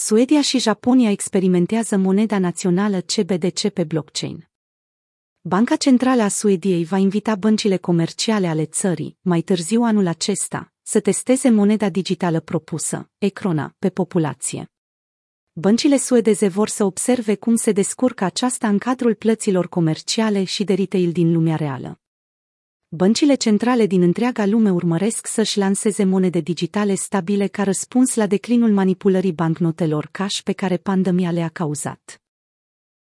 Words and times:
Suedia 0.00 0.40
și 0.40 0.58
Japonia 0.58 1.10
experimentează 1.10 1.96
moneda 1.96 2.38
națională 2.38 3.00
CBDC 3.00 3.68
pe 3.68 3.84
blockchain. 3.84 4.48
Banca 5.40 5.76
Centrală 5.76 6.22
a 6.22 6.28
Suediei 6.28 6.84
va 6.84 6.96
invita 6.96 7.34
băncile 7.34 7.76
comerciale 7.76 8.46
ale 8.46 8.64
țării, 8.64 9.16
mai 9.20 9.40
târziu 9.40 9.82
anul 9.82 10.06
acesta, 10.06 10.72
să 10.82 11.00
testeze 11.00 11.50
moneda 11.50 11.88
digitală 11.88 12.40
propusă, 12.40 13.10
Ecrona, 13.18 13.74
pe 13.78 13.90
populație. 13.90 14.70
Băncile 15.52 15.96
suedeze 15.96 16.48
vor 16.48 16.68
să 16.68 16.84
observe 16.84 17.34
cum 17.34 17.56
se 17.56 17.72
descurcă 17.72 18.24
aceasta 18.24 18.68
în 18.68 18.78
cadrul 18.78 19.14
plăților 19.14 19.68
comerciale 19.68 20.44
și 20.44 20.64
de 20.64 20.74
retail 20.74 21.12
din 21.12 21.32
lumea 21.32 21.56
reală. 21.56 22.00
Băncile 22.90 23.34
centrale 23.34 23.86
din 23.86 24.02
întreaga 24.02 24.46
lume 24.46 24.70
urmăresc 24.70 25.26
să-și 25.26 25.58
lanseze 25.58 26.04
monede 26.04 26.40
digitale 26.40 26.94
stabile 26.94 27.46
ca 27.46 27.62
răspuns 27.62 28.14
la 28.14 28.26
declinul 28.26 28.70
manipulării 28.70 29.32
bancnotelor 29.32 30.08
cash 30.12 30.40
pe 30.40 30.52
care 30.52 30.76
pandemia 30.76 31.30
le-a 31.30 31.48
cauzat. 31.48 32.22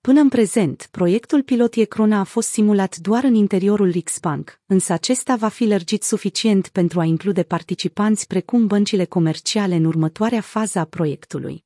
Până 0.00 0.20
în 0.20 0.28
prezent, 0.28 0.88
proiectul 0.90 1.42
pilot 1.42 1.74
Ecrona 1.74 2.18
a 2.18 2.24
fost 2.24 2.48
simulat 2.48 2.96
doar 2.96 3.24
în 3.24 3.34
interiorul 3.34 3.90
Rixbank, 3.90 4.60
însă 4.66 4.92
acesta 4.92 5.36
va 5.36 5.48
fi 5.48 5.64
lărgit 5.64 6.02
suficient 6.02 6.68
pentru 6.68 7.00
a 7.00 7.04
include 7.04 7.42
participanți 7.42 8.26
precum 8.26 8.66
băncile 8.66 9.04
comerciale 9.04 9.74
în 9.74 9.84
următoarea 9.84 10.40
fază 10.40 10.78
a 10.78 10.84
proiectului. 10.84 11.64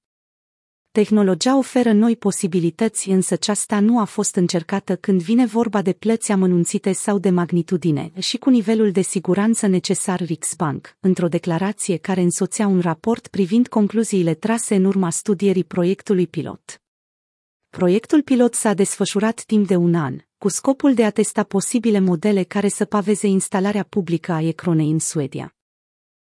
Tehnologia 0.99 1.59
oferă 1.59 1.93
noi 1.93 2.17
posibilități, 2.17 3.09
însă 3.09 3.35
aceasta 3.35 3.81
nu 3.81 3.99
a 3.99 4.05
fost 4.05 4.35
încercată 4.35 4.97
când 4.97 5.23
vine 5.23 5.47
vorba 5.47 5.83
de 5.83 5.93
plăți 5.93 6.33
amănunțite 6.33 6.93
sau 6.93 7.19
de 7.19 7.31
magnitudine 7.31 8.13
și 8.19 8.37
cu 8.37 8.51
nivelul 8.51 8.91
de 8.91 9.01
siguranță 9.01 9.67
necesar 9.67 10.21
Rixbank, 10.21 10.97
într-o 11.01 11.29
declarație 11.29 11.97
care 11.97 12.21
însoțea 12.21 12.67
un 12.67 12.81
raport 12.81 13.29
privind 13.29 13.69
concluziile 13.69 14.35
trase 14.35 14.75
în 14.75 14.85
urma 14.85 15.11
studierii 15.11 15.65
proiectului 15.65 16.27
pilot. 16.27 16.83
Proiectul 17.69 18.23
pilot 18.23 18.55
s-a 18.55 18.75
desfășurat 18.75 19.43
timp 19.47 19.67
de 19.67 19.77
un 19.77 19.95
an, 19.95 20.19
cu 20.39 20.49
scopul 20.49 20.95
de 20.95 21.05
a 21.05 21.11
testa 21.11 21.43
posibile 21.43 21.99
modele 21.99 22.43
care 22.43 22.69
să 22.69 22.85
paveze 22.85 23.27
instalarea 23.27 23.83
publică 23.89 24.33
a 24.33 24.43
Ecronei 24.43 24.91
în 24.91 24.99
Suedia. 24.99 25.58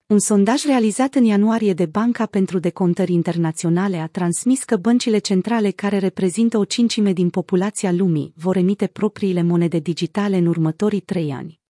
Un 0.09 0.19
sondaj 0.19 0.65
realizat 0.65 1.15
în 1.15 1.25
ianuarie 1.25 1.73
de 1.73 1.87
Banca 1.87 2.27
pentru 2.27 2.59
Decontări 2.59 3.13
Internaționale 3.13 3.97
a 3.97 4.07
transmis 4.07 4.65
că 4.65 4.77
băncile 4.77 5.19
centrale 5.19 5.71
care 5.71 5.99
reprezintă 5.99 6.59
o 6.59 6.65
cincime 6.65 7.13
din 7.13 7.31
populația 7.31 7.93
lumii 7.93 8.33
vor 8.37 8.57
emite 8.57 8.87
propriile 8.87 9.43
monede 9.43 9.79
digitale 9.79 10.37
în 10.37 10.47
următorii 10.47 11.01
trei 11.01 11.31
ani. 11.31 11.61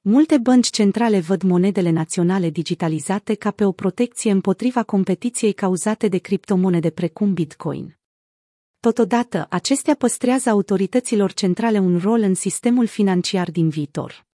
Multe 0.00 0.38
bănci 0.38 0.70
centrale 0.70 1.20
văd 1.20 1.42
monedele 1.42 1.90
naționale 1.90 2.50
digitalizate 2.50 3.34
ca 3.34 3.50
pe 3.50 3.64
o 3.64 3.72
protecție 3.72 4.30
împotriva 4.30 4.82
competiției 4.82 5.52
cauzate 5.52 6.08
de 6.08 6.18
criptomonede 6.18 6.90
precum 6.90 7.32
Bitcoin. 7.32 7.98
Totodată, 8.80 9.46
acestea 9.50 9.94
păstrează 9.94 10.50
autorităților 10.50 11.32
centrale 11.32 11.78
un 11.78 11.98
rol 11.98 12.20
în 12.20 12.34
sistemul 12.34 12.86
financiar 12.86 13.50
din 13.50 13.68
viitor. 13.68 14.25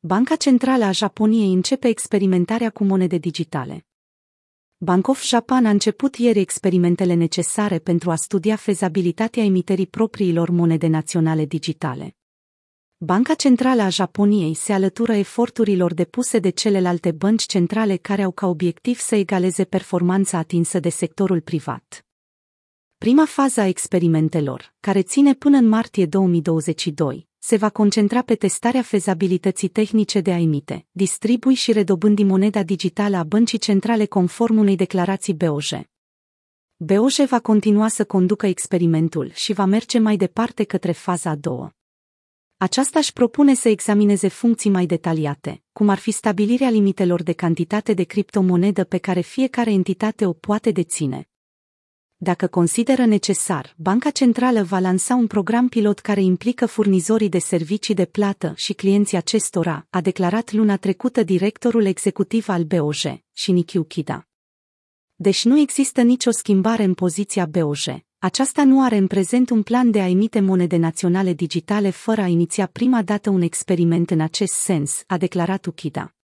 Banca 0.00 0.36
Centrală 0.36 0.84
a 0.84 0.90
Japoniei 0.90 1.52
începe 1.52 1.88
experimentarea 1.88 2.70
cu 2.70 2.84
monede 2.84 3.16
digitale. 3.16 3.86
Bank 4.76 5.08
of 5.08 5.24
Japan 5.24 5.66
a 5.66 5.70
început 5.70 6.16
ieri 6.16 6.38
experimentele 6.38 7.14
necesare 7.14 7.78
pentru 7.78 8.10
a 8.10 8.14
studia 8.14 8.56
fezabilitatea 8.56 9.44
emiterii 9.44 9.86
propriilor 9.86 10.50
monede 10.50 10.86
naționale 10.86 11.44
digitale. 11.44 12.16
Banca 12.96 13.34
Centrală 13.34 13.82
a 13.82 13.88
Japoniei 13.88 14.54
se 14.54 14.72
alătură 14.72 15.12
eforturilor 15.12 15.94
depuse 15.94 16.38
de 16.38 16.50
celelalte 16.50 17.10
bănci 17.12 17.46
centrale 17.46 17.96
care 17.96 18.22
au 18.22 18.30
ca 18.30 18.46
obiectiv 18.46 18.98
să 18.98 19.14
egaleze 19.14 19.64
performanța 19.64 20.38
atinsă 20.38 20.80
de 20.80 20.88
sectorul 20.88 21.40
privat. 21.40 22.06
Prima 22.98 23.24
fază 23.24 23.60
a 23.60 23.66
experimentelor, 23.66 24.74
care 24.80 25.02
ține 25.02 25.34
până 25.34 25.56
în 25.56 25.68
martie 25.68 26.06
2022, 26.06 27.27
se 27.38 27.56
va 27.56 27.70
concentra 27.70 28.22
pe 28.22 28.34
testarea 28.34 28.82
fezabilității 28.82 29.68
tehnice 29.68 30.20
de 30.20 30.32
a 30.32 30.38
emite, 30.38 30.86
distribui 30.90 31.54
și 31.54 31.72
redobândi 31.72 32.22
moneda 32.22 32.62
digitală 32.62 33.16
a 33.16 33.24
băncii 33.24 33.58
centrale 33.58 34.04
conform 34.04 34.58
unei 34.58 34.76
declarații 34.76 35.34
BOJ. 35.34 35.70
BOJ 36.76 37.16
va 37.16 37.40
continua 37.40 37.88
să 37.88 38.04
conducă 38.04 38.46
experimentul 38.46 39.30
și 39.32 39.52
va 39.52 39.64
merge 39.64 39.98
mai 39.98 40.16
departe 40.16 40.64
către 40.64 40.92
faza 40.92 41.30
a 41.30 41.36
doua. 41.36 41.72
Aceasta 42.56 42.98
își 42.98 43.12
propune 43.12 43.54
să 43.54 43.68
examineze 43.68 44.28
funcții 44.28 44.70
mai 44.70 44.86
detaliate, 44.86 45.62
cum 45.72 45.88
ar 45.88 45.98
fi 45.98 46.10
stabilirea 46.10 46.70
limitelor 46.70 47.22
de 47.22 47.32
cantitate 47.32 47.94
de 47.94 48.02
criptomonedă 48.02 48.84
pe 48.84 48.98
care 48.98 49.20
fiecare 49.20 49.72
entitate 49.72 50.26
o 50.26 50.32
poate 50.32 50.70
deține, 50.70 51.28
dacă 52.20 52.46
consideră 52.46 53.04
necesar, 53.04 53.74
Banca 53.76 54.10
Centrală 54.10 54.62
va 54.62 54.78
lansa 54.78 55.14
un 55.14 55.26
program 55.26 55.68
pilot 55.68 55.98
care 55.98 56.22
implică 56.22 56.66
furnizorii 56.66 57.28
de 57.28 57.38
servicii 57.38 57.94
de 57.94 58.04
plată 58.04 58.52
și 58.56 58.72
clienții 58.72 59.16
acestora, 59.16 59.86
a 59.90 60.00
declarat 60.00 60.52
luna 60.52 60.76
trecută 60.76 61.22
directorul 61.22 61.84
executiv 61.84 62.48
al 62.48 62.62
BOJ, 62.62 63.04
Shinichi 63.32 63.78
Ukida. 63.78 64.28
Deci 65.14 65.44
nu 65.44 65.58
există 65.58 66.02
nicio 66.02 66.30
schimbare 66.30 66.82
în 66.82 66.94
poziția 66.94 67.46
BOJ. 67.46 67.86
Aceasta 68.18 68.64
nu 68.64 68.82
are 68.82 68.96
în 68.96 69.06
prezent 69.06 69.50
un 69.50 69.62
plan 69.62 69.90
de 69.90 70.00
a 70.00 70.08
emite 70.08 70.40
monede 70.40 70.76
naționale 70.76 71.32
digitale 71.32 71.90
fără 71.90 72.20
a 72.20 72.26
iniția 72.26 72.66
prima 72.66 73.02
dată 73.02 73.30
un 73.30 73.40
experiment 73.40 74.10
în 74.10 74.20
acest 74.20 74.52
sens, 74.52 75.02
a 75.06 75.16
declarat 75.16 75.66
Ukida. 75.66 76.17